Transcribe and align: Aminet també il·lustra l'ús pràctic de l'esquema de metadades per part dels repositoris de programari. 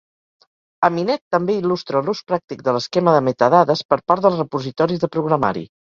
Aminet 0.87 1.21
també 1.35 1.57
il·lustra 1.59 2.01
l'ús 2.07 2.23
pràctic 2.31 2.63
de 2.69 2.75
l'esquema 2.77 3.15
de 3.19 3.23
metadades 3.29 3.85
per 3.93 4.01
part 4.11 4.25
dels 4.29 4.41
repositoris 4.45 5.05
de 5.05 5.13
programari. 5.19 5.65